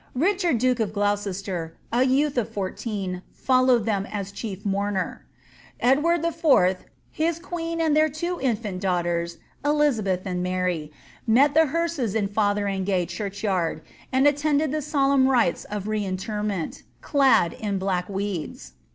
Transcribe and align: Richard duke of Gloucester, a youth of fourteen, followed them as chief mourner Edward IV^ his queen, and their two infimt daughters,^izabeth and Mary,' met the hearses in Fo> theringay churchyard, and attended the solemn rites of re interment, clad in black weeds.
Richard 0.15 0.57
duke 0.57 0.79
of 0.79 0.93
Gloucester, 0.93 1.77
a 1.93 2.01
youth 2.01 2.35
of 2.35 2.49
fourteen, 2.49 3.21
followed 3.31 3.85
them 3.85 4.07
as 4.11 4.31
chief 4.31 4.65
mourner 4.65 5.27
Edward 5.79 6.23
IV^ 6.23 6.77
his 7.11 7.37
queen, 7.37 7.79
and 7.79 7.95
their 7.95 8.09
two 8.09 8.37
infimt 8.37 8.79
daughters,^izabeth 8.79 10.23
and 10.25 10.41
Mary,' 10.41 10.91
met 11.27 11.53
the 11.53 11.67
hearses 11.67 12.15
in 12.15 12.27
Fo> 12.29 12.41
theringay 12.55 13.07
churchyard, 13.09 13.83
and 14.11 14.25
attended 14.25 14.71
the 14.71 14.81
solemn 14.81 15.27
rites 15.27 15.65
of 15.65 15.87
re 15.87 16.03
interment, 16.03 16.81
clad 17.01 17.53
in 17.53 17.77
black 17.77 18.09
weeds. 18.09 18.73